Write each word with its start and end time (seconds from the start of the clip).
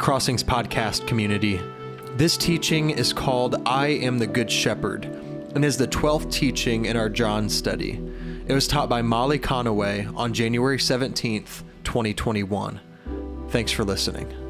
Crossings 0.00 0.42
Podcast 0.42 1.06
community. 1.06 1.60
This 2.16 2.38
teaching 2.38 2.88
is 2.88 3.12
called 3.12 3.56
I 3.66 3.88
Am 3.88 4.18
the 4.18 4.26
Good 4.26 4.50
Shepherd 4.50 5.04
and 5.54 5.62
is 5.62 5.76
the 5.76 5.86
12th 5.86 6.32
teaching 6.32 6.86
in 6.86 6.96
our 6.96 7.10
John 7.10 7.50
study. 7.50 8.02
It 8.46 8.54
was 8.54 8.66
taught 8.66 8.88
by 8.88 9.02
Molly 9.02 9.38
Conaway 9.38 10.10
on 10.16 10.32
January 10.32 10.78
17th, 10.78 11.64
2021. 11.84 12.80
Thanks 13.50 13.72
for 13.72 13.84
listening. 13.84 14.49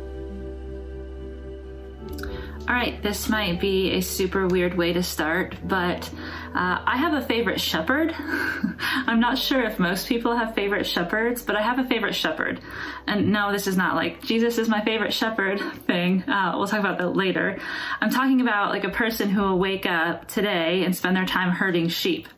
All 2.70 2.76
right, 2.76 3.02
this 3.02 3.28
might 3.28 3.58
be 3.58 3.94
a 3.94 4.00
super 4.00 4.46
weird 4.46 4.74
way 4.74 4.92
to 4.92 5.02
start, 5.02 5.56
but 5.64 6.08
uh, 6.54 6.80
I 6.86 6.98
have 6.98 7.14
a 7.14 7.26
favorite 7.26 7.60
shepherd. 7.60 8.14
I'm 8.16 9.18
not 9.18 9.38
sure 9.38 9.64
if 9.64 9.80
most 9.80 10.06
people 10.06 10.36
have 10.36 10.54
favorite 10.54 10.86
shepherds, 10.86 11.42
but 11.42 11.56
I 11.56 11.62
have 11.62 11.80
a 11.80 11.84
favorite 11.88 12.14
shepherd. 12.14 12.60
And 13.08 13.32
no, 13.32 13.50
this 13.50 13.66
is 13.66 13.76
not 13.76 13.96
like 13.96 14.22
Jesus 14.22 14.56
is 14.56 14.68
my 14.68 14.84
favorite 14.84 15.12
shepherd 15.12 15.58
thing. 15.88 16.22
Uh, 16.30 16.52
we'll 16.58 16.68
talk 16.68 16.78
about 16.78 16.98
that 16.98 17.16
later. 17.16 17.58
I'm 18.00 18.10
talking 18.10 18.40
about 18.40 18.70
like 18.70 18.84
a 18.84 18.90
person 18.90 19.30
who 19.30 19.42
will 19.42 19.58
wake 19.58 19.84
up 19.84 20.28
today 20.28 20.84
and 20.84 20.94
spend 20.94 21.16
their 21.16 21.26
time 21.26 21.50
herding 21.50 21.88
sheep. 21.88 22.28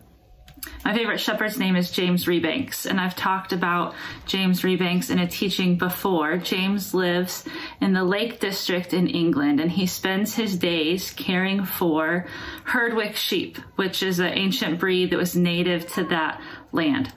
My 0.85 0.95
favorite 0.95 1.21
shepherd's 1.21 1.59
name 1.59 1.77
is 1.77 1.91
James 1.91 2.27
Rebanks, 2.27 2.87
and 2.87 3.01
I've 3.01 3.17
talked 3.17 3.53
about 3.53 3.95
James 4.27 4.63
Rebanks 4.63 5.11
in 5.11 5.19
a 5.19 5.29
teaching 5.29 5.77
before. 5.77 6.39
James 6.39 6.95
lives 6.95 7.45
in 7.83 7.93
the 7.93 8.05
Lake 8.05 8.41
District 8.41 8.95
in 8.95 9.09
England, 9.09 9.61
and 9.61 9.71
he 9.71 9.87
spends 9.87 10.35
his 10.35 10.57
days 10.57 11.11
caring 11.11 11.65
for 11.65 12.27
Herdwick 12.65 13.17
sheep, 13.17 13.59
which 13.77 14.03
is 14.03 14.19
an 14.19 14.33
ancient 14.33 14.79
breed 14.79 15.11
that 15.11 15.19
was 15.19 15.35
native 15.35 15.93
to 15.95 16.05
that 16.05 16.41
land. 16.71 17.13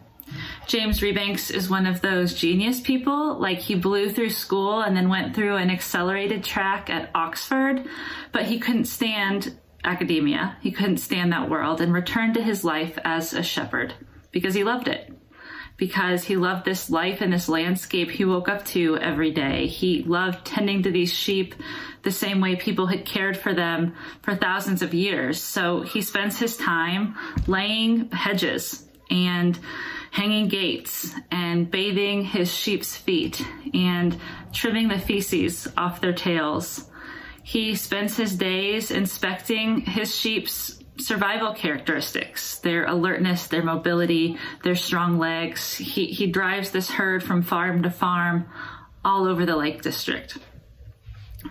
James 0.68 1.02
Rebanks 1.02 1.52
is 1.52 1.70
one 1.70 1.86
of 1.86 2.02
those 2.02 2.34
genius 2.34 2.80
people. 2.80 3.40
Like 3.40 3.60
he 3.60 3.76
blew 3.76 4.10
through 4.10 4.32
school 4.32 4.82
and 4.82 4.98
then 4.98 5.10
went 5.10 5.36
through 5.36 5.56
an 5.58 5.70
accelerated 5.70 6.44
track 6.44 6.90
at 6.90 7.12
Oxford, 7.14 7.88
but 8.32 8.46
he 8.46 8.60
couldn't 8.60 8.86
stand 8.86 9.58
academia. 9.84 10.58
He 10.62 10.72
couldn't 10.72 10.98
stand 10.98 11.32
that 11.32 11.50
world 11.50 11.80
and 11.80 11.94
returned 11.94 12.34
to 12.34 12.44
his 12.44 12.64
life 12.64 12.98
as 13.04 13.34
a 13.34 13.44
shepherd 13.44 13.94
because 14.32 14.56
he 14.56 14.64
loved 14.64 14.88
it. 14.88 15.14
Because 15.78 16.24
he 16.24 16.38
loved 16.38 16.64
this 16.64 16.90
life 16.90 17.20
and 17.22 17.34
this 17.34 17.50
landscape 17.50 18.10
he 18.10 18.24
woke 18.24 18.48
up 18.48 18.64
to 18.66 18.98
every 18.98 19.32
day. 19.32 19.68
He 19.68 20.04
loved 20.04 20.46
tending 20.46 20.84
to 20.84 20.92
these 20.92 21.14
sheep 21.14 21.56
the 22.04 22.12
same 22.12 22.40
way 22.40 22.56
people 22.56 22.88
had 22.88 23.06
cared 23.06 23.36
for 23.36 23.54
them 23.54 23.94
for 24.22 24.36
thousands 24.36 24.82
of 24.82 24.94
years. 24.94 25.42
So 25.42 25.82
he 25.82 26.02
spends 26.02 26.40
his 26.40 26.56
time 26.56 27.16
laying 27.48 28.10
hedges 28.12 28.86
and 29.10 29.60
hanging 30.12 30.48
gates 30.48 31.14
and 31.30 31.70
bathing 31.70 32.24
his 32.24 32.54
sheep's 32.54 32.96
feet 32.96 33.46
and 33.74 34.18
trimming 34.54 34.88
the 34.88 34.98
feces 34.98 35.68
off 35.76 36.00
their 36.00 36.14
tails 36.14 36.90
he 37.46 37.76
spends 37.76 38.18
his 38.18 38.36
days 38.36 38.90
inspecting 38.90 39.82
his 39.82 40.14
sheep's 40.14 40.80
survival 40.98 41.54
characteristics, 41.54 42.60
their 42.60 42.86
alertness, 42.86 43.48
their 43.48 43.64
mobility, 43.64 44.38
their 44.64 44.76
strong 44.76 45.18
legs. 45.18 45.76
He, 45.76 46.06
he 46.06 46.28
drives 46.28 46.72
this 46.72 46.90
herd 46.90 47.24
from 47.24 47.42
farm 47.42 47.84
to 47.84 47.90
farm 47.90 48.48
all 49.04 49.28
over 49.28 49.46
the 49.46 49.56
Lake 49.56 49.82
District. 49.82 50.38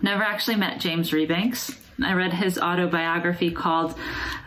Never 0.02 0.22
actually 0.22 0.56
met 0.56 0.80
James 0.80 1.10
Rebanks. 1.10 1.76
I 2.02 2.14
read 2.14 2.32
his 2.32 2.58
autobiography 2.58 3.52
called 3.52 3.94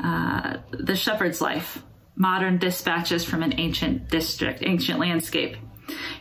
uh, 0.04 0.58
The 0.72 0.96
Shepherd's 0.96 1.40
Life 1.40 1.82
Modern 2.16 2.58
Dispatches 2.58 3.24
from 3.24 3.44
an 3.44 3.58
Ancient 3.58 4.10
District, 4.10 4.62
Ancient 4.66 5.00
Landscape. 5.00 5.56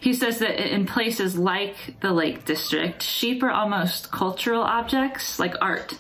He 0.00 0.12
says 0.12 0.38
that 0.38 0.72
in 0.72 0.86
places 0.86 1.36
like 1.36 2.00
the 2.00 2.12
Lake 2.12 2.44
District, 2.44 3.02
sheep 3.02 3.42
are 3.42 3.50
almost 3.50 4.12
cultural 4.12 4.62
objects, 4.62 5.40
like 5.40 5.54
art. 5.60 5.98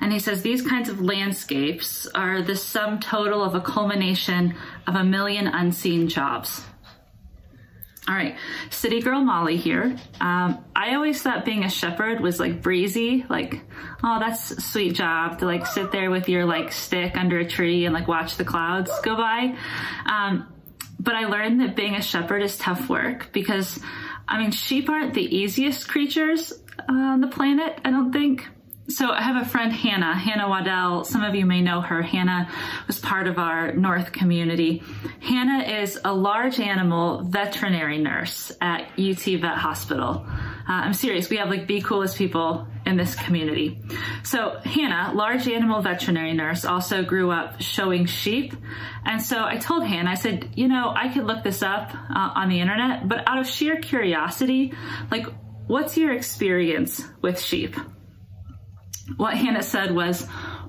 And 0.00 0.12
he 0.12 0.18
says 0.18 0.42
these 0.42 0.62
kinds 0.62 0.88
of 0.88 1.00
landscapes 1.00 2.06
are 2.14 2.42
the 2.42 2.56
sum 2.56 3.00
total 3.00 3.42
of 3.44 3.54
a 3.54 3.60
culmination 3.60 4.54
of 4.86 4.94
a 4.94 5.04
million 5.04 5.46
unseen 5.46 6.08
jobs. 6.08 6.64
All 8.08 8.14
right, 8.14 8.36
city 8.70 9.00
girl 9.00 9.20
Molly 9.22 9.56
here. 9.56 9.96
Um, 10.20 10.64
I 10.74 10.94
always 10.94 11.22
thought 11.22 11.44
being 11.44 11.64
a 11.64 11.70
shepherd 11.70 12.20
was 12.20 12.40
like 12.40 12.62
breezy, 12.62 13.24
like, 13.28 13.60
oh, 14.02 14.18
that's 14.18 14.50
a 14.50 14.60
sweet 14.60 14.94
job 14.94 15.38
to 15.40 15.46
like 15.46 15.66
sit 15.66 15.92
there 15.92 16.10
with 16.10 16.28
your 16.28 16.44
like 16.44 16.72
stick 16.72 17.16
under 17.16 17.38
a 17.38 17.46
tree 17.46 17.84
and 17.84 17.94
like 17.94 18.08
watch 18.08 18.36
the 18.36 18.44
clouds 18.44 18.90
go 19.02 19.16
by. 19.16 19.54
Um, 20.06 20.52
but 20.98 21.14
I 21.14 21.26
learned 21.26 21.60
that 21.60 21.76
being 21.76 21.94
a 21.94 22.02
shepherd 22.02 22.42
is 22.42 22.56
tough 22.56 22.88
work 22.88 23.32
because, 23.32 23.78
I 24.26 24.38
mean, 24.38 24.50
sheep 24.50 24.88
aren't 24.88 25.14
the 25.14 25.22
easiest 25.22 25.86
creatures 25.88 26.52
on 26.88 27.20
the 27.20 27.28
planet, 27.28 27.78
I 27.84 27.90
don't 27.90 28.12
think. 28.12 28.48
So 28.88 29.10
I 29.10 29.22
have 29.22 29.40
a 29.40 29.48
friend, 29.48 29.72
Hannah, 29.72 30.16
Hannah 30.16 30.48
Waddell. 30.48 31.04
Some 31.04 31.22
of 31.22 31.34
you 31.34 31.46
may 31.46 31.60
know 31.60 31.80
her. 31.80 32.02
Hannah 32.02 32.50
was 32.88 32.98
part 32.98 33.28
of 33.28 33.38
our 33.38 33.72
North 33.72 34.10
community. 34.10 34.82
Hannah 35.20 35.62
is 35.80 35.98
a 36.04 36.12
large 36.12 36.58
animal 36.58 37.22
veterinary 37.22 37.98
nurse 37.98 38.50
at 38.60 38.90
UT 38.98 39.20
Vet 39.20 39.56
Hospital. 39.56 40.26
Uh, 40.26 40.62
I'm 40.66 40.94
serious. 40.94 41.30
We 41.30 41.36
have 41.36 41.50
like 41.50 41.66
the 41.68 41.80
coolest 41.82 42.16
people 42.16 42.66
in 42.84 42.96
this 42.96 43.14
community. 43.14 43.80
So 44.24 44.58
Hannah, 44.64 45.12
large 45.14 45.46
animal 45.46 45.82
veterinary 45.82 46.32
nurse, 46.32 46.64
also 46.64 47.04
grew 47.04 47.30
up 47.30 47.60
showing 47.60 48.06
sheep. 48.06 48.54
And 49.04 49.22
so 49.22 49.44
I 49.44 49.58
told 49.58 49.84
Hannah, 49.84 50.10
I 50.10 50.14
said, 50.14 50.50
you 50.56 50.66
know, 50.66 50.92
I 50.94 51.08
could 51.08 51.24
look 51.24 51.44
this 51.44 51.62
up 51.62 51.94
uh, 51.94 52.32
on 52.34 52.48
the 52.48 52.60
internet, 52.60 53.08
but 53.08 53.28
out 53.28 53.38
of 53.38 53.46
sheer 53.46 53.76
curiosity, 53.76 54.72
like, 55.10 55.26
what's 55.66 55.96
your 55.96 56.12
experience 56.12 57.04
with 57.22 57.40
sheep? 57.40 57.76
What 59.16 59.36
Hannah 59.36 59.62
said 59.62 59.94
was, 59.94 60.26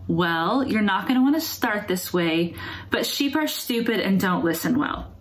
well, 0.08 0.68
you're 0.68 0.82
not 0.82 1.08
going 1.08 1.16
to 1.16 1.24
want 1.24 1.36
to 1.36 1.42
start 1.42 1.88
this 1.88 2.14
way, 2.14 2.56
but 2.90 3.06
sheep 3.06 3.36
are 3.36 3.48
stupid 3.48 4.00
and 4.00 4.20
don't 4.20 4.44
listen 4.44 4.78
well. 4.78 5.16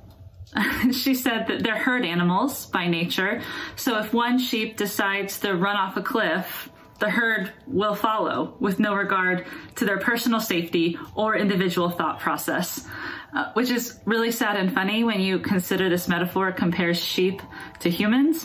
she 0.92 1.14
said 1.14 1.46
that 1.46 1.62
they're 1.62 1.78
herd 1.78 2.04
animals 2.04 2.66
by 2.66 2.88
nature, 2.88 3.42
so 3.76 3.98
if 3.98 4.12
one 4.12 4.38
sheep 4.38 4.76
decides 4.76 5.38
to 5.40 5.54
run 5.54 5.76
off 5.76 5.96
a 5.96 6.02
cliff, 6.02 6.68
the 6.98 7.08
herd 7.08 7.52
will 7.66 7.94
follow 7.94 8.56
with 8.60 8.78
no 8.78 8.94
regard 8.94 9.46
to 9.76 9.86
their 9.86 9.98
personal 9.98 10.40
safety 10.40 10.98
or 11.14 11.36
individual 11.36 11.88
thought 11.88 12.20
process. 12.20 12.86
Uh, 13.32 13.52
which 13.52 13.70
is 13.70 14.00
really 14.06 14.32
sad 14.32 14.56
and 14.56 14.74
funny 14.74 15.04
when 15.04 15.20
you 15.20 15.38
consider 15.38 15.88
this 15.88 16.08
metaphor 16.08 16.50
compares 16.50 16.98
sheep 16.98 17.40
to 17.78 17.88
humans. 17.88 18.44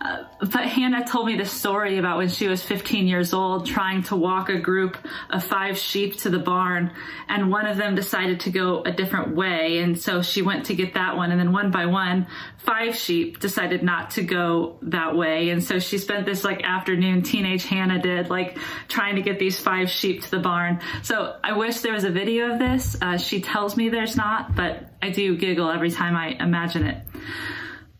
Uh, 0.00 0.24
but 0.40 0.66
Hannah 0.66 1.06
told 1.06 1.26
me 1.26 1.36
the 1.36 1.44
story 1.44 1.98
about 1.98 2.18
when 2.18 2.28
she 2.28 2.48
was 2.48 2.62
15 2.62 3.06
years 3.06 3.32
old 3.32 3.66
trying 3.66 4.02
to 4.04 4.16
walk 4.16 4.48
a 4.48 4.58
group 4.58 4.96
of 5.30 5.42
five 5.44 5.78
sheep 5.78 6.18
to 6.18 6.30
the 6.30 6.38
barn 6.38 6.92
and 7.28 7.50
one 7.50 7.66
of 7.66 7.76
them 7.76 7.94
decided 7.94 8.40
to 8.40 8.50
go 8.50 8.82
a 8.82 8.92
different 8.92 9.34
way 9.34 9.78
and 9.78 9.98
so 9.98 10.22
she 10.22 10.42
went 10.42 10.66
to 10.66 10.74
get 10.74 10.94
that 10.94 11.16
one 11.16 11.30
and 11.30 11.40
then 11.40 11.52
one 11.52 11.70
by 11.70 11.86
one 11.86 12.26
five 12.58 12.94
sheep 12.96 13.40
decided 13.40 13.82
not 13.82 14.10
to 14.10 14.22
go 14.22 14.78
that 14.82 15.16
way 15.16 15.50
and 15.50 15.62
so 15.62 15.78
she 15.78 15.98
spent 15.98 16.26
this 16.26 16.44
like 16.44 16.62
afternoon 16.62 17.22
teenage 17.22 17.64
Hannah 17.64 18.00
did 18.00 18.28
like 18.28 18.58
trying 18.88 19.16
to 19.16 19.22
get 19.22 19.38
these 19.38 19.58
five 19.58 19.90
sheep 19.90 20.22
to 20.22 20.30
the 20.30 20.38
barn. 20.38 20.80
So 21.02 21.36
I 21.42 21.56
wish 21.56 21.80
there 21.80 21.92
was 21.92 22.04
a 22.04 22.10
video 22.10 22.52
of 22.52 22.58
this. 22.58 22.96
Uh, 23.00 23.16
she 23.18 23.40
tells 23.40 23.76
me 23.76 23.88
there's 23.88 24.16
not 24.16 24.54
but 24.54 24.90
I 25.02 25.10
do 25.10 25.36
giggle 25.36 25.70
every 25.70 25.90
time 25.90 26.16
I 26.16 26.28
imagine 26.28 26.84
it 26.84 26.98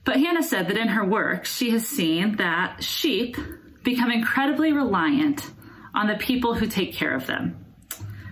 but 0.06 0.20
Hannah 0.20 0.42
said 0.42 0.68
that 0.68 0.78
in 0.78 0.88
her 0.88 1.04
work, 1.04 1.44
she 1.44 1.70
has 1.70 1.86
seen 1.86 2.36
that 2.36 2.82
sheep 2.82 3.36
become 3.82 4.10
incredibly 4.10 4.72
reliant 4.72 5.50
on 5.94 6.06
the 6.06 6.14
people 6.14 6.54
who 6.54 6.66
take 6.66 6.94
care 6.94 7.14
of 7.14 7.26
them. 7.26 7.66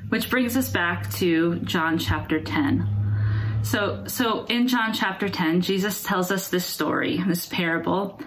Which 0.09 0.31
brings 0.31 0.56
us 0.56 0.71
back 0.71 1.11
to 1.15 1.56
John 1.56 1.99
chapter 1.99 2.41
10. 2.41 3.61
So, 3.62 4.05
so 4.06 4.44
in 4.44 4.69
John 4.69 4.93
chapter 4.93 5.29
10, 5.29 5.62
Jesus 5.62 6.05
tells 6.05 6.31
us 6.31 6.49
this 6.49 6.65
story, 6.65 7.23
this 7.26 7.47
parable, 7.47 8.21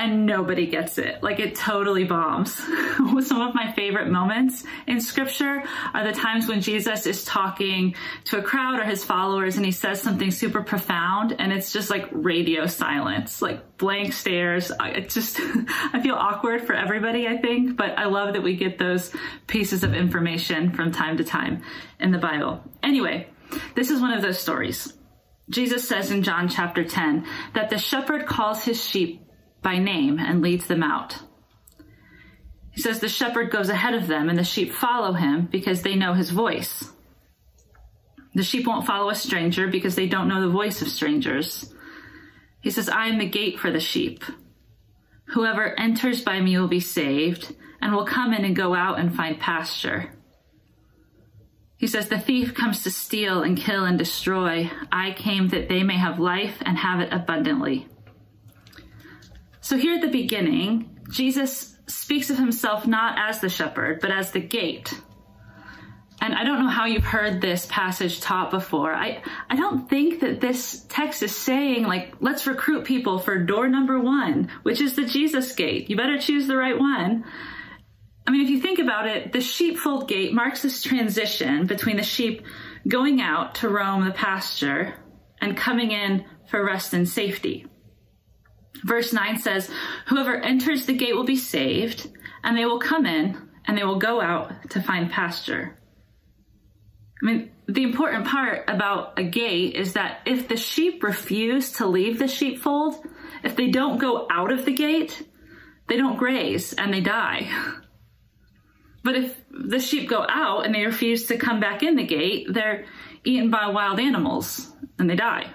and 0.00 0.24
nobody 0.24 0.66
gets 0.66 0.96
it. 0.96 1.22
Like 1.22 1.40
it 1.40 1.54
totally 1.54 2.04
bombs. 2.04 2.54
Some 2.56 3.42
of 3.42 3.54
my 3.54 3.70
favorite 3.72 4.08
moments 4.08 4.64
in 4.86 4.98
scripture 4.98 5.62
are 5.92 6.04
the 6.04 6.12
times 6.12 6.48
when 6.48 6.62
Jesus 6.62 7.04
is 7.04 7.22
talking 7.22 7.94
to 8.24 8.38
a 8.38 8.42
crowd 8.42 8.80
or 8.80 8.84
his 8.84 9.04
followers 9.04 9.56
and 9.56 9.64
he 9.64 9.72
says 9.72 10.00
something 10.00 10.30
super 10.30 10.62
profound 10.62 11.36
and 11.38 11.52
it's 11.52 11.70
just 11.70 11.90
like 11.90 12.08
radio 12.12 12.64
silence, 12.64 13.42
like 13.42 13.76
blank 13.76 14.14
stares. 14.14 14.72
It 14.80 15.10
just, 15.10 15.38
I 15.92 16.00
feel 16.02 16.14
awkward 16.14 16.66
for 16.66 16.72
everybody, 16.72 17.28
I 17.28 17.36
think, 17.36 17.76
but 17.76 17.98
I 17.98 18.06
love 18.06 18.32
that 18.32 18.42
we 18.42 18.56
get 18.56 18.78
those 18.78 19.14
pieces 19.46 19.84
of 19.84 19.92
information 19.92 20.72
from 20.72 20.92
time 20.92 21.18
to 21.18 21.24
time 21.24 21.62
in 21.98 22.10
the 22.10 22.18
Bible. 22.18 22.64
Anyway, 22.82 23.28
this 23.74 23.90
is 23.90 24.00
one 24.00 24.14
of 24.14 24.22
those 24.22 24.40
stories. 24.40 24.94
Jesus 25.50 25.86
says 25.86 26.10
in 26.10 26.22
John 26.22 26.48
chapter 26.48 26.84
10 26.84 27.26
that 27.52 27.68
the 27.68 27.76
shepherd 27.76 28.24
calls 28.24 28.64
his 28.64 28.82
sheep 28.82 29.26
by 29.62 29.78
name 29.78 30.18
and 30.18 30.42
leads 30.42 30.66
them 30.66 30.82
out. 30.82 31.18
He 32.72 32.80
says 32.80 33.00
the 33.00 33.08
shepherd 33.08 33.50
goes 33.50 33.68
ahead 33.68 33.94
of 33.94 34.06
them 34.06 34.28
and 34.28 34.38
the 34.38 34.44
sheep 34.44 34.72
follow 34.72 35.12
him 35.12 35.48
because 35.50 35.82
they 35.82 35.96
know 35.96 36.14
his 36.14 36.30
voice. 36.30 36.92
The 38.34 38.44
sheep 38.44 38.66
won't 38.66 38.86
follow 38.86 39.10
a 39.10 39.14
stranger 39.14 39.66
because 39.66 39.96
they 39.96 40.06
don't 40.06 40.28
know 40.28 40.40
the 40.40 40.48
voice 40.48 40.82
of 40.82 40.88
strangers. 40.88 41.72
He 42.60 42.70
says, 42.70 42.88
I 42.88 43.06
am 43.06 43.18
the 43.18 43.28
gate 43.28 43.58
for 43.58 43.70
the 43.70 43.80
sheep. 43.80 44.22
Whoever 45.28 45.78
enters 45.78 46.22
by 46.22 46.40
me 46.40 46.58
will 46.58 46.68
be 46.68 46.80
saved 46.80 47.54
and 47.80 47.92
will 47.92 48.04
come 48.04 48.32
in 48.32 48.44
and 48.44 48.54
go 48.54 48.74
out 48.74 48.98
and 48.98 49.14
find 49.14 49.38
pasture. 49.38 50.10
He 51.76 51.86
says, 51.86 52.08
The 52.08 52.18
thief 52.18 52.54
comes 52.54 52.82
to 52.82 52.90
steal 52.90 53.42
and 53.42 53.56
kill 53.56 53.84
and 53.84 53.98
destroy. 53.98 54.70
I 54.92 55.12
came 55.12 55.48
that 55.48 55.68
they 55.68 55.82
may 55.82 55.96
have 55.96 56.18
life 56.18 56.58
and 56.60 56.76
have 56.76 57.00
it 57.00 57.12
abundantly. 57.12 57.88
So, 59.70 59.76
here 59.76 59.94
at 59.94 60.00
the 60.00 60.08
beginning, 60.08 60.98
Jesus 61.10 61.76
speaks 61.86 62.28
of 62.28 62.36
himself 62.36 62.88
not 62.88 63.16
as 63.20 63.40
the 63.40 63.48
shepherd, 63.48 64.00
but 64.00 64.10
as 64.10 64.32
the 64.32 64.40
gate. 64.40 64.92
And 66.20 66.34
I 66.34 66.42
don't 66.42 66.58
know 66.58 66.68
how 66.68 66.86
you've 66.86 67.04
heard 67.04 67.40
this 67.40 67.66
passage 67.66 68.20
taught 68.20 68.50
before. 68.50 68.92
I, 68.92 69.22
I 69.48 69.54
don't 69.54 69.88
think 69.88 70.22
that 70.22 70.40
this 70.40 70.84
text 70.88 71.22
is 71.22 71.36
saying, 71.36 71.84
like, 71.84 72.14
let's 72.18 72.48
recruit 72.48 72.84
people 72.84 73.20
for 73.20 73.38
door 73.38 73.68
number 73.68 74.00
one, 74.00 74.50
which 74.64 74.80
is 74.80 74.96
the 74.96 75.04
Jesus 75.04 75.54
gate. 75.54 75.88
You 75.88 75.96
better 75.96 76.18
choose 76.18 76.48
the 76.48 76.56
right 76.56 76.76
one. 76.76 77.24
I 78.26 78.32
mean, 78.32 78.40
if 78.40 78.50
you 78.50 78.60
think 78.60 78.80
about 78.80 79.06
it, 79.06 79.32
the 79.32 79.40
sheepfold 79.40 80.08
gate 80.08 80.32
marks 80.32 80.62
this 80.62 80.82
transition 80.82 81.68
between 81.68 81.96
the 81.96 82.02
sheep 82.02 82.42
going 82.88 83.20
out 83.20 83.54
to 83.56 83.68
roam 83.68 84.04
the 84.04 84.10
pasture 84.10 84.96
and 85.40 85.56
coming 85.56 85.92
in 85.92 86.24
for 86.48 86.66
rest 86.66 86.92
and 86.92 87.08
safety. 87.08 87.68
Verse 88.84 89.12
9 89.12 89.38
says, 89.38 89.70
Whoever 90.06 90.36
enters 90.36 90.86
the 90.86 90.94
gate 90.94 91.14
will 91.14 91.24
be 91.24 91.36
saved, 91.36 92.10
and 92.42 92.56
they 92.56 92.64
will 92.64 92.80
come 92.80 93.06
in 93.06 93.48
and 93.66 93.76
they 93.76 93.84
will 93.84 93.98
go 93.98 94.20
out 94.20 94.70
to 94.70 94.82
find 94.82 95.10
pasture. 95.10 95.76
I 97.22 97.26
mean, 97.26 97.50
the 97.68 97.82
important 97.82 98.26
part 98.26 98.64
about 98.68 99.18
a 99.18 99.22
gate 99.22 99.74
is 99.74 99.92
that 99.92 100.20
if 100.24 100.48
the 100.48 100.56
sheep 100.56 101.02
refuse 101.02 101.72
to 101.72 101.86
leave 101.86 102.18
the 102.18 102.28
sheepfold, 102.28 103.04
if 103.44 103.56
they 103.56 103.68
don't 103.68 103.98
go 103.98 104.26
out 104.30 104.50
of 104.50 104.64
the 104.64 104.72
gate, 104.72 105.22
they 105.88 105.96
don't 105.96 106.16
graze 106.16 106.72
and 106.72 106.92
they 106.92 107.00
die. 107.00 107.50
But 109.02 109.16
if 109.16 109.36
the 109.50 109.78
sheep 109.78 110.08
go 110.08 110.24
out 110.28 110.66
and 110.66 110.74
they 110.74 110.84
refuse 110.84 111.26
to 111.26 111.36
come 111.36 111.60
back 111.60 111.82
in 111.82 111.96
the 111.96 112.06
gate, 112.06 112.46
they're 112.50 112.86
eaten 113.24 113.50
by 113.50 113.68
wild 113.68 114.00
animals 114.00 114.72
and 114.98 115.08
they 115.08 115.16
die. 115.16 115.52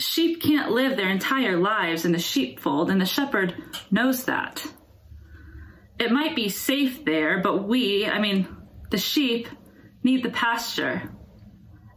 Sheep 0.00 0.42
can't 0.42 0.72
live 0.72 0.96
their 0.96 1.10
entire 1.10 1.58
lives 1.58 2.06
in 2.06 2.12
the 2.12 2.18
sheepfold, 2.18 2.90
and 2.90 2.98
the 3.00 3.06
shepherd 3.06 3.54
knows 3.90 4.24
that. 4.24 4.66
It 5.98 6.10
might 6.10 6.34
be 6.34 6.48
safe 6.48 7.04
there, 7.04 7.42
but 7.42 7.68
we, 7.68 8.06
I 8.06 8.18
mean, 8.18 8.48
the 8.90 8.96
sheep, 8.96 9.46
need 10.02 10.22
the 10.22 10.30
pasture 10.30 11.10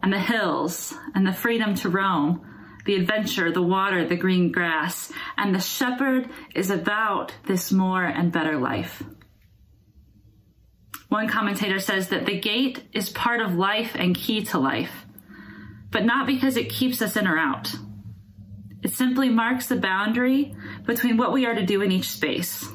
and 0.01 0.11
the 0.11 0.19
hills 0.19 0.93
and 1.15 1.25
the 1.25 1.31
freedom 1.31 1.75
to 1.75 1.89
roam, 1.89 2.45
the 2.85 2.95
adventure, 2.95 3.53
the 3.53 3.61
water, 3.61 4.05
the 4.05 4.17
green 4.17 4.51
grass. 4.51 5.09
And 5.37 5.55
the 5.55 5.61
shepherd 5.61 6.29
is 6.53 6.69
about 6.69 7.33
this 7.47 7.71
more 7.71 8.03
and 8.03 8.33
better 8.33 8.57
life. 8.59 9.01
One 11.07 11.29
commentator 11.29 11.79
says 11.79 12.09
that 12.09 12.25
the 12.25 12.37
gate 12.37 12.83
is 12.91 13.09
part 13.09 13.39
of 13.39 13.53
life 13.53 13.95
and 13.95 14.13
key 14.13 14.43
to 14.45 14.59
life, 14.59 15.05
but 15.89 16.03
not 16.03 16.27
because 16.27 16.57
it 16.57 16.69
keeps 16.69 17.01
us 17.01 17.15
in 17.15 17.27
or 17.27 17.37
out. 17.37 17.73
It 18.83 18.91
simply 18.91 19.29
marks 19.29 19.67
the 19.67 19.77
boundary 19.77 20.55
between 20.85 21.15
what 21.17 21.31
we 21.31 21.45
are 21.45 21.55
to 21.55 21.65
do 21.65 21.81
in 21.81 21.91
each 21.91 22.09
space. 22.09 22.67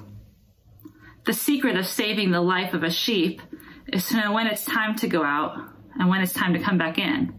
The 1.26 1.34
secret 1.34 1.76
of 1.76 1.86
saving 1.86 2.30
the 2.30 2.40
life 2.40 2.72
of 2.72 2.82
a 2.82 2.90
sheep 2.90 3.42
is 3.86 4.08
to 4.08 4.16
know 4.16 4.32
when 4.32 4.46
it's 4.46 4.64
time 4.64 4.96
to 4.96 5.08
go 5.08 5.22
out 5.22 5.58
and 5.98 6.08
when 6.08 6.22
it's 6.22 6.32
time 6.32 6.54
to 6.54 6.60
come 6.60 6.78
back 6.78 6.98
in. 6.98 7.34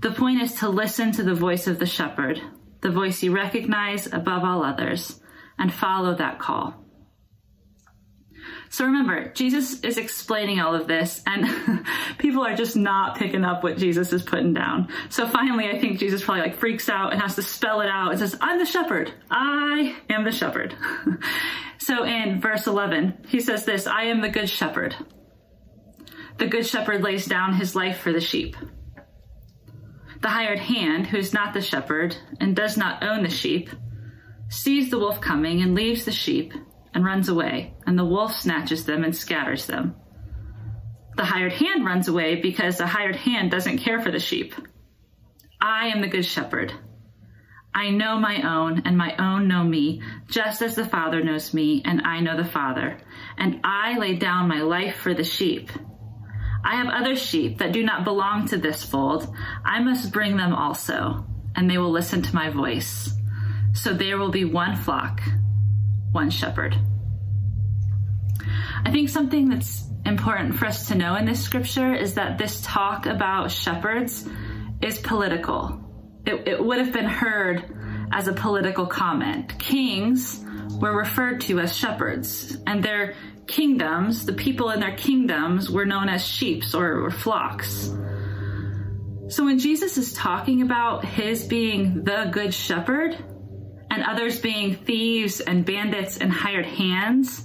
The 0.00 0.10
point 0.10 0.42
is 0.42 0.56
to 0.56 0.68
listen 0.68 1.12
to 1.12 1.22
the 1.22 1.34
voice 1.34 1.66
of 1.66 1.78
the 1.78 1.86
shepherd, 1.86 2.42
the 2.82 2.90
voice 2.90 3.22
you 3.22 3.32
recognize 3.32 4.06
above 4.12 4.44
all 4.44 4.62
others, 4.62 5.18
and 5.58 5.72
follow 5.72 6.14
that 6.16 6.38
call. 6.38 6.81
So 8.72 8.86
remember, 8.86 9.28
Jesus 9.28 9.80
is 9.80 9.98
explaining 9.98 10.58
all 10.58 10.74
of 10.74 10.86
this, 10.88 11.22
and 11.26 11.84
people 12.18 12.42
are 12.42 12.56
just 12.56 12.74
not 12.74 13.18
picking 13.18 13.44
up 13.44 13.62
what 13.62 13.76
Jesus 13.76 14.14
is 14.14 14.22
putting 14.22 14.54
down. 14.54 14.88
So 15.10 15.28
finally, 15.28 15.68
I 15.68 15.78
think 15.78 15.98
Jesus 15.98 16.24
probably 16.24 16.44
like 16.44 16.56
freaks 16.56 16.88
out 16.88 17.12
and 17.12 17.20
has 17.20 17.34
to 17.34 17.42
spell 17.42 17.82
it 17.82 17.90
out 17.90 18.12
and 18.12 18.18
says, 18.18 18.34
I'm 18.40 18.58
the 18.58 18.64
shepherd. 18.64 19.12
I 19.30 19.94
am 20.08 20.24
the 20.24 20.32
shepherd. 20.32 20.74
so 21.78 22.04
in 22.04 22.40
verse 22.40 22.66
11, 22.66 23.26
he 23.28 23.40
says 23.40 23.66
this 23.66 23.86
I 23.86 24.04
am 24.04 24.22
the 24.22 24.30
good 24.30 24.48
shepherd. 24.48 24.96
The 26.38 26.46
good 26.46 26.66
shepherd 26.66 27.02
lays 27.02 27.26
down 27.26 27.52
his 27.52 27.76
life 27.76 27.98
for 27.98 28.10
the 28.10 28.22
sheep. 28.22 28.56
The 30.22 30.30
hired 30.30 30.60
hand, 30.60 31.08
who 31.08 31.18
is 31.18 31.34
not 31.34 31.52
the 31.52 31.60
shepherd 31.60 32.16
and 32.40 32.56
does 32.56 32.78
not 32.78 33.02
own 33.02 33.22
the 33.22 33.28
sheep, 33.28 33.68
sees 34.48 34.90
the 34.90 34.98
wolf 34.98 35.20
coming 35.20 35.60
and 35.60 35.74
leaves 35.74 36.06
the 36.06 36.10
sheep 36.10 36.54
and 36.94 37.04
runs 37.04 37.28
away, 37.28 37.74
and 37.86 37.98
the 37.98 38.04
wolf 38.04 38.34
snatches 38.34 38.84
them 38.84 39.04
and 39.04 39.14
scatters 39.14 39.66
them. 39.66 39.94
The 41.16 41.24
hired 41.24 41.52
hand 41.52 41.84
runs 41.84 42.08
away 42.08 42.40
because 42.40 42.78
the 42.78 42.86
hired 42.86 43.16
hand 43.16 43.50
doesn't 43.50 43.78
care 43.78 44.00
for 44.00 44.10
the 44.10 44.18
sheep. 44.18 44.54
I 45.60 45.88
am 45.88 46.00
the 46.00 46.08
good 46.08 46.24
shepherd. 46.24 46.72
I 47.74 47.90
know 47.90 48.18
my 48.18 48.42
own, 48.42 48.82
and 48.84 48.98
my 48.98 49.16
own 49.16 49.48
know 49.48 49.64
me, 49.64 50.02
just 50.28 50.60
as 50.60 50.74
the 50.74 50.84
Father 50.84 51.22
knows 51.22 51.54
me, 51.54 51.82
and 51.84 52.02
I 52.02 52.20
know 52.20 52.36
the 52.36 52.44
Father. 52.48 52.98
And 53.38 53.60
I 53.64 53.98
lay 53.98 54.16
down 54.16 54.48
my 54.48 54.60
life 54.60 54.96
for 54.96 55.14
the 55.14 55.24
sheep. 55.24 55.70
I 56.64 56.76
have 56.76 56.88
other 56.88 57.16
sheep 57.16 57.58
that 57.58 57.72
do 57.72 57.82
not 57.82 58.04
belong 58.04 58.46
to 58.48 58.58
this 58.58 58.84
fold. 58.84 59.34
I 59.64 59.80
must 59.80 60.12
bring 60.12 60.36
them 60.36 60.54
also, 60.54 61.26
and 61.56 61.68
they 61.68 61.78
will 61.78 61.90
listen 61.90 62.22
to 62.22 62.34
my 62.34 62.50
voice. 62.50 63.10
So 63.74 63.94
there 63.94 64.18
will 64.18 64.30
be 64.30 64.44
one 64.44 64.76
flock, 64.76 65.20
one 66.12 66.30
shepherd. 66.30 66.76
I 68.84 68.90
think 68.90 69.08
something 69.08 69.48
that's 69.48 69.84
important 70.04 70.56
for 70.56 70.66
us 70.66 70.88
to 70.88 70.94
know 70.94 71.14
in 71.16 71.24
this 71.24 71.42
scripture 71.42 71.94
is 71.94 72.14
that 72.14 72.38
this 72.38 72.60
talk 72.62 73.06
about 73.06 73.50
shepherds 73.50 74.28
is 74.80 74.98
political. 74.98 75.80
It, 76.26 76.46
it 76.46 76.64
would 76.64 76.78
have 76.78 76.92
been 76.92 77.06
heard 77.06 77.64
as 78.12 78.28
a 78.28 78.32
political 78.32 78.86
comment. 78.86 79.58
Kings 79.58 80.44
were 80.80 80.96
referred 80.96 81.40
to 81.42 81.60
as 81.60 81.74
shepherds, 81.74 82.56
and 82.66 82.82
their 82.82 83.14
kingdoms, 83.46 84.26
the 84.26 84.32
people 84.32 84.70
in 84.70 84.80
their 84.80 84.96
kingdoms 84.96 85.70
were 85.70 85.86
known 85.86 86.08
as 86.08 86.24
sheeps 86.24 86.74
or, 86.74 87.04
or 87.04 87.10
flocks. 87.10 87.92
So 89.28 89.44
when 89.44 89.58
Jesus 89.58 89.96
is 89.96 90.12
talking 90.12 90.62
about 90.62 91.04
his 91.04 91.46
being 91.46 92.04
the 92.04 92.28
good 92.30 92.52
shepherd 92.52 93.16
and 93.92 94.02
others 94.04 94.40
being 94.40 94.74
thieves 94.74 95.40
and 95.40 95.66
bandits 95.66 96.16
and 96.16 96.32
hired 96.32 96.64
hands, 96.64 97.44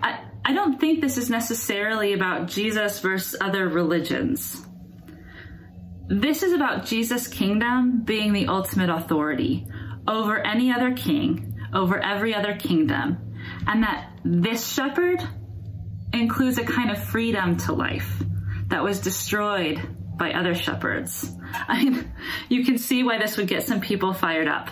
I, 0.00 0.20
I 0.44 0.52
don't 0.52 0.78
think 0.78 1.00
this 1.00 1.18
is 1.18 1.28
necessarily 1.28 2.12
about 2.12 2.46
Jesus 2.46 3.00
versus 3.00 3.34
other 3.40 3.68
religions. 3.68 4.64
This 6.06 6.44
is 6.44 6.52
about 6.52 6.86
Jesus' 6.86 7.26
kingdom 7.26 8.02
being 8.04 8.32
the 8.32 8.46
ultimate 8.46 8.88
authority 8.88 9.66
over 10.06 10.38
any 10.38 10.72
other 10.72 10.92
king, 10.92 11.58
over 11.74 11.98
every 11.98 12.36
other 12.36 12.54
kingdom, 12.54 13.18
and 13.66 13.82
that 13.82 14.12
this 14.24 14.72
shepherd 14.72 15.20
includes 16.12 16.58
a 16.58 16.64
kind 16.64 16.92
of 16.92 17.02
freedom 17.02 17.56
to 17.56 17.72
life 17.72 18.22
that 18.68 18.84
was 18.84 19.00
destroyed 19.00 19.80
by 20.16 20.34
other 20.34 20.54
shepherds. 20.54 21.32
I 21.52 21.82
mean, 21.82 22.12
you 22.48 22.64
can 22.64 22.78
see 22.78 23.02
why 23.02 23.18
this 23.18 23.36
would 23.36 23.48
get 23.48 23.64
some 23.64 23.80
people 23.80 24.12
fired 24.12 24.46
up. 24.46 24.70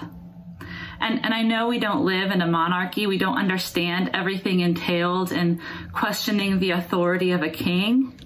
And, 1.01 1.25
and 1.25 1.33
I 1.33 1.43
know 1.43 1.69
we 1.69 1.79
don't 1.79 2.05
live 2.05 2.31
in 2.31 2.43
a 2.43 2.47
monarchy. 2.47 3.07
We 3.07 3.19
don't 3.19 3.39
understand 3.39 4.11
everything 4.15 4.61
entailed 4.61 5.33
in 5.33 5.61
questioning 5.93 6.59
the 6.59 6.73
authority 6.73 7.33
of 7.33 7.43
a 7.43 7.51
king. 7.51 8.19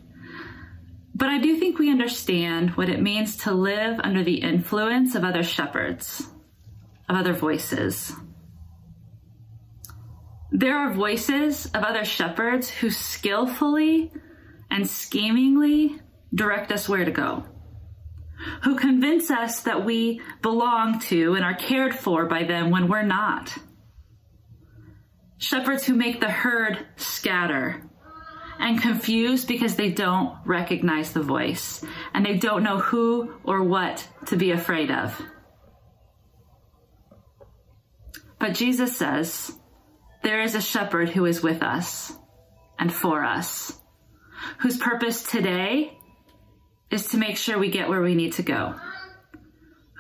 But 1.15 1.29
I 1.29 1.39
do 1.39 1.59
think 1.59 1.79
we 1.79 1.91
understand 1.91 2.71
what 2.71 2.89
it 2.89 3.01
means 3.01 3.37
to 3.39 3.53
live 3.53 4.01
under 4.01 4.25
the 4.25 4.41
influence 4.41 5.15
of 5.15 5.25
other 5.25 5.43
shepherds, 5.43 6.27
of 7.09 7.17
other 7.17 7.35
voices. 7.35 8.13
There 10.51 10.77
are 10.77 10.93
voices 10.93 11.67
of 11.67 11.83
other 11.83 12.05
shepherds 12.05 12.69
who 12.71 12.91
skillfully 12.91 14.13
and 14.71 14.89
schemingly 14.89 16.01
direct 16.35 16.73
us 16.73 16.89
where 16.89 17.05
to 17.05 17.11
go, 17.11 17.45
who 18.63 18.77
convince 18.77 19.31
us 19.31 19.63
that 19.63 19.85
we 19.85 20.21
belong 20.41 21.01
to 21.01 21.35
and 21.35 21.45
are 21.45 21.55
cared 21.55 21.95
for 21.95 22.27
by 22.27 22.45
them 22.45 22.71
when 22.71 22.89
we're 22.89 23.03
not. 23.03 23.57
Shepherds 25.39 25.85
who 25.85 25.95
make 25.95 26.21
the 26.21 26.31
herd 26.31 26.79
scatter 26.97 27.83
and 28.59 28.81
confused 28.81 29.49
because 29.49 29.75
they 29.75 29.91
don't 29.91 30.37
recognize 30.45 31.13
the 31.13 31.23
voice 31.23 31.85
and 32.15 32.25
they 32.25 32.37
don't 32.37 32.63
know 32.63 32.79
who 32.79 33.35
or 33.45 33.63
what 33.63 34.07
to 34.27 34.37
be 34.37 34.53
afraid 34.53 34.91
of. 34.91 35.21
But 38.39 38.55
Jesus 38.55 38.97
says, 38.97 39.53
there 40.23 40.41
is 40.41 40.55
a 40.55 40.61
shepherd 40.61 41.09
who 41.09 41.27
is 41.27 41.43
with 41.43 41.63
us 41.63 42.13
and 42.79 42.93
for 42.93 43.25
us, 43.25 43.77
whose 44.59 44.77
purpose 44.77 45.23
today 45.25 45.99
is 46.93 47.09
to 47.09 47.19
make 47.19 47.37
sure 47.37 47.59
we 47.59 47.71
get 47.71 47.89
where 47.89 48.03
we 48.03 48.15
need 48.15 48.35
to 48.35 48.43
go, 48.43 48.75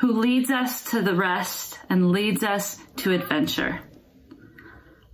who 0.00 0.12
leads 0.20 0.50
us 0.50 0.90
to 0.90 1.02
the 1.02 1.14
rest 1.14 1.78
and 1.88 2.10
leads 2.10 2.44
us 2.44 2.78
to 2.96 3.12
adventure. 3.12 3.80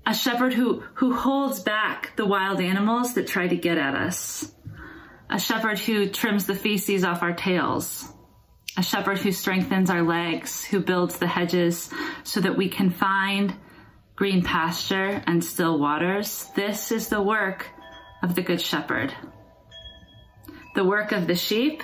a 0.08 0.14
shepherd 0.14 0.54
who, 0.54 0.82
who 0.94 1.14
holds 1.14 1.60
back 1.60 2.16
the 2.16 2.24
wild 2.24 2.62
animals 2.62 3.12
that 3.12 3.26
try 3.26 3.46
to 3.46 3.56
get 3.56 3.76
at 3.76 3.94
us, 3.94 4.50
a 5.28 5.38
shepherd 5.38 5.78
who 5.78 6.08
trims 6.08 6.46
the 6.46 6.54
feces 6.54 7.04
off 7.04 7.22
our 7.22 7.34
tails, 7.34 8.10
a 8.78 8.82
shepherd 8.82 9.18
who 9.18 9.30
strengthens 9.30 9.90
our 9.90 10.02
legs, 10.02 10.64
who 10.64 10.80
builds 10.80 11.18
the 11.18 11.26
hedges 11.26 11.90
so 12.24 12.40
that 12.40 12.56
we 12.56 12.70
can 12.70 12.88
find 12.88 13.54
green 14.16 14.42
pasture 14.42 15.22
and 15.26 15.44
still 15.44 15.78
waters. 15.78 16.46
This 16.56 16.90
is 16.90 17.08
the 17.08 17.20
work 17.20 17.66
of 18.22 18.34
the 18.34 18.42
Good 18.42 18.62
Shepherd. 18.62 19.12
The 20.78 20.84
work 20.84 21.10
of 21.10 21.26
the 21.26 21.34
sheep 21.34 21.82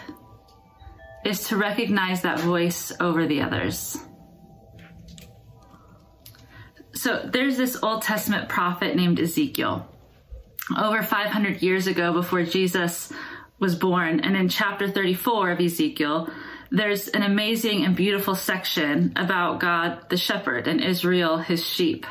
is 1.25 1.49
to 1.49 1.57
recognize 1.57 2.23
that 2.23 2.39
voice 2.39 2.93
over 3.01 3.27
the 3.27 3.43
others. 3.43 3.99
So 6.93 7.29
there's 7.29 7.57
this 7.57 7.77
Old 7.83 8.03
Testament 8.03 8.49
prophet 8.49 8.95
named 8.95 9.19
Ezekiel. 9.19 9.93
Over 10.79 11.03
500 11.03 11.61
years 11.61 11.89
ago, 11.89 12.13
before 12.13 12.45
Jesus 12.45 13.13
was 13.59 13.75
born, 13.75 14.21
and 14.21 14.37
in 14.37 14.49
chapter 14.49 14.89
34 14.89 15.51
of 15.51 15.61
Ezekiel, 15.61 16.31
there's 16.71 17.09
an 17.09 17.25
amazing 17.25 17.85
and 17.85 17.97
beautiful 17.97 18.37
section 18.37 19.13
about 19.17 19.59
God 19.59 20.09
the 20.09 20.17
shepherd 20.17 20.69
and 20.69 20.81
Israel 20.81 21.39
his 21.39 21.67
sheep. 21.67 22.07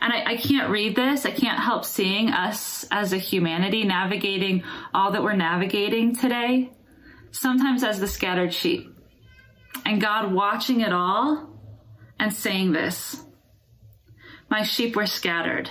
And 0.00 0.12
I, 0.12 0.32
I, 0.32 0.36
can't 0.36 0.70
read 0.70 0.96
this. 0.96 1.26
I 1.26 1.30
can't 1.30 1.60
help 1.60 1.84
seeing 1.84 2.30
us 2.30 2.86
as 2.90 3.12
a 3.12 3.18
humanity 3.18 3.84
navigating 3.84 4.62
all 4.94 5.12
that 5.12 5.22
we're 5.22 5.36
navigating 5.36 6.16
today, 6.16 6.72
sometimes 7.32 7.84
as 7.84 8.00
the 8.00 8.08
scattered 8.08 8.54
sheep. 8.54 8.96
And 9.84 10.00
God 10.00 10.32
watching 10.32 10.80
it 10.80 10.92
all 10.92 11.50
and 12.18 12.32
saying 12.32 12.72
this 12.72 13.22
My 14.48 14.62
sheep 14.62 14.96
were 14.96 15.06
scattered 15.06 15.70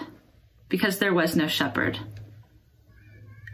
because 0.67 0.99
there 0.99 1.13
was 1.13 1.35
no 1.35 1.47
shepherd. 1.47 1.99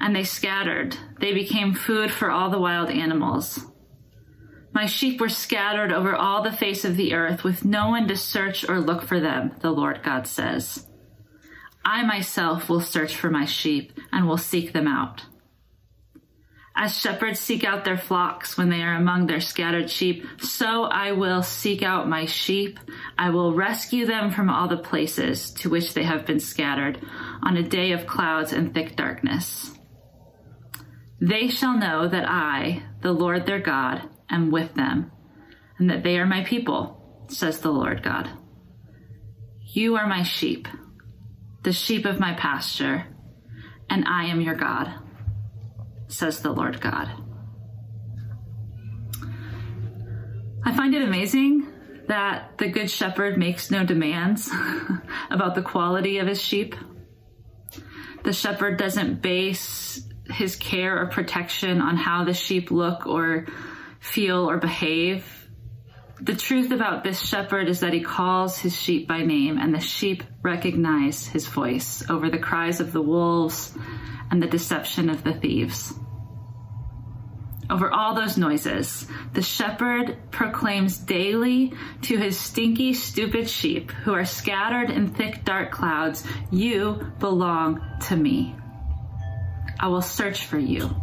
And 0.01 0.13
they 0.13 0.25
scattered. 0.25 0.98
They 1.20 1.34
became 1.34 1.74
food 1.74 2.12
for 2.12 2.29
all 2.29 2.50
the 2.50 2.60
wild 2.60 2.89
animals. 2.89 3.65
My 4.75 4.88
sheep 4.88 5.22
were 5.22 5.29
scattered 5.29 5.94
over 5.94 6.13
all 6.13 6.41
the 6.41 6.51
face 6.51 6.84
of 6.84 6.98
the 6.98 7.13
earth 7.13 7.46
with 7.46 7.63
no 7.63 7.88
one 7.88 8.10
to 8.10 8.17
search 8.17 8.67
or 8.67 8.82
look 8.82 9.03
for 9.03 9.22
them, 9.22 9.53
the 9.62 9.72
Lord 9.72 10.03
God 10.03 10.27
says. 10.27 10.86
I 11.86 12.03
myself 12.03 12.67
will 12.67 12.82
search 12.82 13.15
for 13.15 13.29
my 13.29 13.46
sheep 13.46 13.94
and 14.12 14.27
will 14.27 14.38
seek 14.38 14.74
them 14.74 14.86
out. 14.86 15.24
As 16.75 17.00
shepherds 17.00 17.39
seek 17.39 17.63
out 17.63 17.86
their 17.86 17.98
flocks 17.98 18.58
when 18.58 18.67
they 18.67 18.82
are 18.82 18.96
among 18.96 19.27
their 19.27 19.39
scattered 19.39 19.89
sheep, 19.89 20.25
so 20.41 20.84
I 20.84 21.13
will 21.13 21.41
seek 21.41 21.82
out 21.82 22.10
my 22.10 22.25
sheep. 22.25 22.77
I 23.17 23.29
will 23.29 23.53
rescue 23.53 24.05
them 24.05 24.29
from 24.29 24.50
all 24.50 24.67
the 24.67 24.75
places 24.75 25.51
to 25.53 25.70
which 25.70 25.94
they 25.94 26.03
have 26.03 26.25
been 26.25 26.41
scattered 26.41 27.00
on 27.41 27.55
a 27.55 27.63
day 27.63 27.94
of 27.94 28.05
clouds 28.05 28.51
and 28.51 28.74
thick 28.74 28.98
darkness. 28.98 29.72
They 31.22 31.48
shall 31.48 31.77
know 31.77 32.10
that 32.10 32.27
I, 32.27 32.84
the 33.00 33.13
Lord 33.13 33.46
their 33.46 33.62
God, 33.62 34.10
am 34.29 34.51
with 34.51 34.74
them, 34.75 35.12
and 35.77 35.89
that 35.89 36.03
they 36.03 36.17
are 36.17 36.25
my 36.25 36.44
people, 36.44 37.25
says 37.27 37.60
the 37.60 37.72
Lord 37.72 38.03
God. 38.03 38.29
You 39.62 39.96
are 39.96 40.08
my 40.08 40.24
sheep, 40.24 40.67
the 41.63 41.74
sheep 41.74 42.05
of 42.05 42.20
my 42.20 42.34
pasture, 42.34 43.08
and 43.89 44.05
I 44.08 44.25
am 44.25 44.41
your 44.41 44.55
God, 44.55 44.94
says 46.08 46.41
the 46.41 46.51
Lord 46.51 46.79
God. 46.79 47.10
I 50.63 50.75
find 50.75 50.96
it 50.96 51.03
amazing 51.03 51.67
that 52.08 52.58
the 52.58 52.67
Good 52.67 52.89
Shepherd 52.89 53.38
makes 53.38 53.70
no 53.70 53.86
demands 53.86 54.50
about 55.29 55.55
the 55.55 55.62
quality 55.62 56.17
of 56.17 56.27
his 56.27 56.41
sheep. 56.41 56.75
The 58.24 58.34
shepherd 58.34 58.77
doesn't 58.77 59.22
base 59.22 60.01
his 60.27 60.55
care 60.55 61.00
or 61.00 61.08
protection 61.08 61.82
on 61.82 61.98
how 61.98 62.24
the 62.24 62.34
sheep 62.34 62.72
look 62.72 63.05
or 63.05 63.46
feel, 64.06 64.50
or 64.50 64.58
behave. 64.58 65.26
The 66.22 66.36
truth 66.36 66.72
about 66.72 67.04
this 67.04 67.20
shepherd 67.20 67.68
is 67.68 67.82
that 67.82 67.94
he 67.94 68.02
calls 68.02 68.58
his 68.58 68.76
sheep 68.76 69.08
by 69.08 69.24
name, 69.24 69.58
and 69.58 69.74
the 69.74 69.82
sheep 69.82 70.24
recognize 70.42 71.28
his 71.28 71.46
voice 71.46 72.10
over 72.10 72.30
the 72.30 72.38
cries 72.38 72.80
of 72.80 72.94
the 72.94 73.02
wolves 73.02 73.78
and 74.32 74.42
the 74.42 74.48
deception 74.48 75.10
of 75.10 75.24
the 75.24 75.34
thieves. 75.34 75.94
Over 77.70 77.92
all 77.92 78.14
those 78.14 78.38
noises, 78.38 79.08
the 79.34 79.42
shepherd 79.42 80.32
proclaims 80.32 80.98
daily 80.98 81.74
to 82.04 82.16
his 82.16 82.40
stinky, 82.40 82.94
stupid 82.94 83.50
sheep 83.50 83.92
who 83.92 84.14
are 84.14 84.26
scattered 84.26 84.92
in 84.92 85.08
thick, 85.08 85.44
dark 85.44 85.72
clouds, 85.72 86.24
You 86.52 87.12
belong 87.20 87.82
to 88.08 88.16
me. 88.16 88.56
I 89.80 89.88
will 89.88 90.04
search 90.04 90.46
for 90.46 90.60
you. 90.60 90.96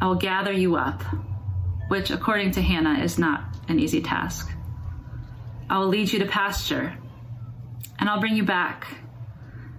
I 0.00 0.06
will 0.06 0.16
gather 0.16 0.52
you 0.52 0.76
up 0.76 1.02
which, 1.92 2.10
according 2.10 2.52
to 2.52 2.62
Hannah, 2.62 3.04
is 3.04 3.18
not 3.18 3.44
an 3.68 3.78
easy 3.78 4.00
task. 4.00 4.50
I 5.68 5.78
will 5.78 5.88
lead 5.88 6.10
you 6.10 6.20
to 6.20 6.24
pasture, 6.24 6.96
and 7.98 8.08
I'll 8.08 8.18
bring 8.18 8.34
you 8.34 8.44
back, 8.44 8.86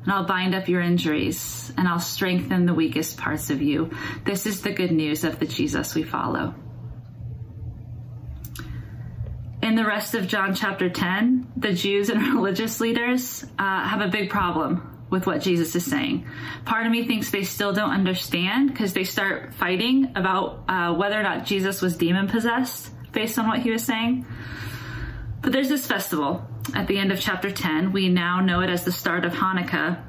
and 0.03 0.13
I'll 0.13 0.27
bind 0.27 0.53
up 0.53 0.67
your 0.67 0.79
injuries, 0.79 1.73
and 1.75 1.87
I'll 1.87 1.99
strengthen 1.99 2.67
the 2.67 2.73
weakest 2.75 3.17
parts 3.17 3.49
of 3.49 3.63
you. 3.63 3.89
This 4.25 4.45
is 4.45 4.61
the 4.61 4.71
good 4.71 4.91
news 4.91 5.23
of 5.23 5.39
the 5.39 5.47
Jesus 5.47 5.95
we 5.95 6.03
follow. 6.03 6.53
In 9.63 9.73
the 9.73 9.83
rest 9.83 10.13
of 10.13 10.27
John 10.27 10.53
chapter 10.53 10.91
10, 10.91 11.53
the 11.57 11.73
Jews 11.73 12.09
and 12.09 12.21
religious 12.35 12.79
leaders 12.79 13.43
uh, 13.57 13.87
have 13.87 14.01
a 14.01 14.07
big 14.07 14.29
problem 14.29 14.92
with 15.13 15.27
what 15.27 15.41
Jesus 15.41 15.75
is 15.75 15.85
saying. 15.85 16.25
Part 16.65 16.87
of 16.87 16.91
me 16.91 17.05
thinks 17.05 17.29
they 17.29 17.43
still 17.43 17.71
don't 17.71 17.91
understand 17.91 18.69
because 18.69 18.93
they 18.93 19.03
start 19.03 19.53
fighting 19.53 20.11
about 20.15 20.63
uh, 20.67 20.93
whether 20.95 21.19
or 21.19 21.21
not 21.21 21.45
Jesus 21.45 21.83
was 21.83 21.95
demon 21.95 22.27
possessed 22.27 22.89
based 23.13 23.37
on 23.37 23.47
what 23.47 23.59
he 23.59 23.69
was 23.69 23.85
saying. 23.85 24.25
But 25.39 25.51
there's 25.51 25.69
this 25.69 25.85
festival 25.85 26.43
at 26.73 26.87
the 26.87 26.97
end 26.97 27.11
of 27.11 27.19
chapter 27.19 27.51
10. 27.51 27.91
We 27.91 28.09
now 28.09 28.39
know 28.39 28.61
it 28.61 28.71
as 28.71 28.85
the 28.85 28.91
start 28.91 29.23
of 29.23 29.33
Hanukkah. 29.33 30.01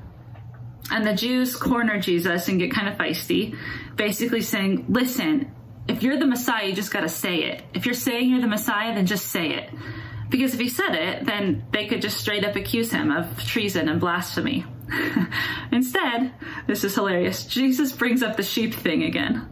And 0.91 1.07
the 1.07 1.15
Jews 1.15 1.55
corner 1.55 2.01
Jesus 2.01 2.49
and 2.49 2.59
get 2.59 2.71
kind 2.71 2.89
of 2.89 2.97
feisty, 2.97 3.59
basically 3.97 4.41
saying, 4.41 4.87
listen, 4.89 5.53
if 5.87 6.03
you're 6.03 6.19
the 6.19 6.27
Messiah, 6.27 6.67
you 6.67 6.75
just 6.75 6.91
got 6.91 7.01
to 7.01 7.11
say 7.11 7.43
it. 7.43 7.63
If 7.75 7.85
you're 7.85 7.95
saying 7.95 8.31
you're 8.31 8.41
the 8.41 8.47
Messiah, 8.47 8.95
then 8.95 9.05
just 9.05 9.27
say 9.27 9.51
it. 9.51 9.69
Because 10.31 10.55
if 10.55 10.61
he 10.61 10.71
said 10.71 10.95
it, 10.95 11.27
then 11.27 11.67
they 11.73 11.89
could 11.89 12.01
just 12.01 12.17
straight 12.17 12.43
up 12.43 12.57
accuse 12.57 12.91
him 12.91 13.11
of 13.11 13.45
treason 13.45 13.91
and 13.91 14.01
blasphemy. 14.01 14.65
Instead, 15.73 16.33
this 16.67 16.85
is 16.85 16.95
hilarious, 16.95 17.47
Jesus 17.47 17.93
brings 17.93 18.23
up 18.23 18.37
the 18.37 18.43
sheep 18.43 18.75
thing 18.75 19.03
again. 19.03 19.49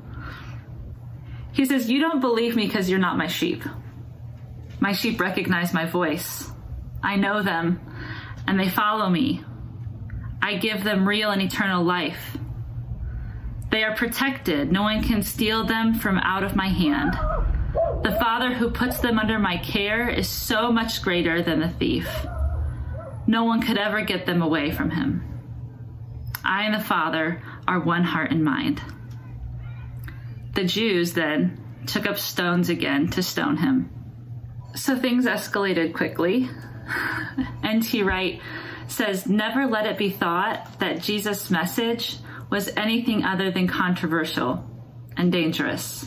He 1.52 1.64
says, 1.64 1.90
You 1.90 2.00
don't 2.00 2.20
believe 2.20 2.56
me 2.56 2.66
because 2.66 2.88
you're 2.88 2.98
not 2.98 3.18
my 3.18 3.26
sheep. 3.26 3.62
My 4.80 4.92
sheep 4.92 5.20
recognize 5.20 5.72
my 5.72 5.86
voice. 5.86 6.50
I 7.02 7.16
know 7.16 7.42
them, 7.42 7.80
and 8.46 8.58
they 8.58 8.68
follow 8.68 9.08
me. 9.08 9.44
I 10.40 10.56
give 10.56 10.82
them 10.82 11.08
real 11.08 11.30
and 11.30 11.42
eternal 11.42 11.84
life. 11.84 12.36
They 13.70 13.84
are 13.84 13.94
protected. 13.94 14.70
No 14.70 14.82
one 14.82 15.02
can 15.02 15.22
steal 15.22 15.64
them 15.64 15.94
from 15.94 16.18
out 16.18 16.42
of 16.44 16.56
my 16.56 16.68
hand. 16.68 17.12
The 18.02 18.16
Father 18.20 18.52
who 18.52 18.70
puts 18.70 19.00
them 19.00 19.18
under 19.18 19.38
my 19.38 19.56
care 19.58 20.08
is 20.08 20.28
so 20.28 20.72
much 20.72 21.00
greater 21.02 21.42
than 21.42 21.60
the 21.60 21.68
thief. 21.68 22.08
No 23.32 23.44
one 23.44 23.62
could 23.62 23.78
ever 23.78 24.02
get 24.02 24.26
them 24.26 24.42
away 24.42 24.72
from 24.72 24.90
him. 24.90 25.24
I 26.44 26.64
and 26.64 26.74
the 26.74 26.84
Father 26.84 27.42
are 27.66 27.80
one 27.80 28.04
heart 28.04 28.30
and 28.30 28.44
mind. 28.44 28.82
The 30.52 30.64
Jews 30.64 31.14
then 31.14 31.58
took 31.86 32.06
up 32.06 32.18
stones 32.18 32.68
again 32.68 33.08
to 33.12 33.22
stone 33.22 33.56
him. 33.56 33.88
So 34.74 34.98
things 34.98 35.24
escalated 35.24 35.94
quickly. 35.94 36.50
N.T. 37.62 38.02
Wright 38.02 38.38
says, 38.88 39.26
Never 39.26 39.66
let 39.66 39.86
it 39.86 39.96
be 39.96 40.10
thought 40.10 40.80
that 40.80 41.00
Jesus' 41.00 41.50
message 41.50 42.18
was 42.50 42.68
anything 42.76 43.24
other 43.24 43.50
than 43.50 43.66
controversial 43.66 44.62
and 45.16 45.32
dangerous. 45.32 46.06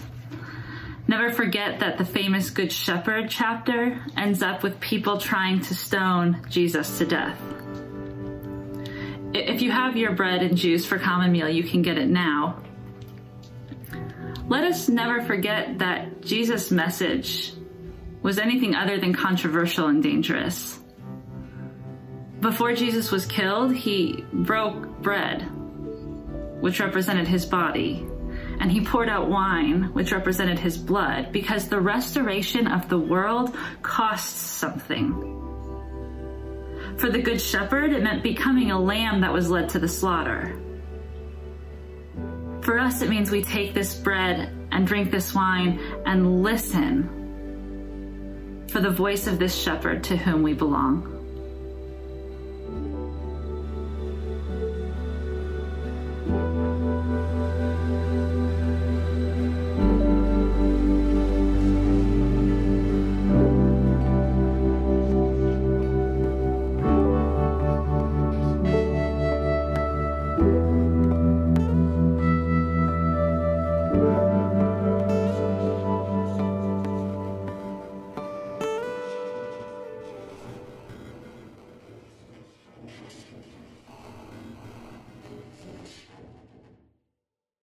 Never 1.07 1.31
forget 1.31 1.79
that 1.81 1.97
the 1.97 2.05
famous 2.05 2.49
Good 2.49 2.71
Shepherd 2.71 3.29
chapter 3.29 4.01
ends 4.17 4.41
up 4.41 4.63
with 4.63 4.79
people 4.79 5.19
trying 5.19 5.61
to 5.61 5.75
stone 5.75 6.41
Jesus 6.49 6.97
to 6.97 7.05
death. 7.05 7.39
If 9.33 9.61
you 9.61 9.71
have 9.71 9.97
your 9.97 10.13
bread 10.13 10.41
and 10.41 10.57
juice 10.57 10.85
for 10.85 10.97
common 10.97 11.31
meal, 11.31 11.49
you 11.49 11.63
can 11.63 11.81
get 11.81 11.97
it 11.97 12.07
now. 12.07 12.63
Let 14.47 14.63
us 14.63 14.89
never 14.89 15.21
forget 15.21 15.79
that 15.79 16.21
Jesus' 16.21 16.71
message 16.71 17.53
was 18.21 18.39
anything 18.39 18.73
other 18.73 18.99
than 18.99 19.13
controversial 19.13 19.87
and 19.87 20.01
dangerous. 20.01 20.79
Before 22.39 22.73
Jesus 22.73 23.11
was 23.11 23.25
killed, 23.25 23.75
he 23.75 24.23
broke 24.33 25.01
bread, 25.01 25.41
which 26.61 26.79
represented 26.79 27.27
his 27.27 27.45
body, 27.45 28.05
and 28.59 28.71
he 28.71 28.81
poured 28.81 29.09
out 29.09 29.29
wine, 29.29 29.93
which 29.93 30.11
represented 30.11 30.59
his 30.59 30.77
blood, 30.77 31.31
because 31.31 31.67
the 31.67 31.79
restoration 31.79 32.67
of 32.67 32.89
the 32.89 32.97
world 32.97 33.55
costs 33.81 34.39
something. 34.39 35.31
For 36.97 37.09
the 37.09 37.21
Good 37.21 37.41
Shepherd, 37.41 37.91
it 37.91 38.03
meant 38.03 38.23
becoming 38.23 38.71
a 38.71 38.79
lamb 38.79 39.21
that 39.21 39.33
was 39.33 39.49
led 39.49 39.69
to 39.69 39.79
the 39.79 39.87
slaughter. 39.87 40.59
For 42.61 42.79
us, 42.79 43.01
it 43.01 43.09
means 43.09 43.29
we 43.29 43.43
take 43.43 43.73
this 43.73 43.95
bread 43.95 44.49
and 44.71 44.87
drink 44.87 45.11
this 45.11 45.35
wine 45.35 45.79
and 46.05 46.41
listen 46.41 47.11
for 48.69 48.79
the 48.79 48.89
voice 48.89 49.27
of 49.27 49.39
this 49.39 49.55
shepherd 49.55 50.03
to 50.05 50.17
whom 50.17 50.41
we 50.41 50.53
belong. 50.53 51.14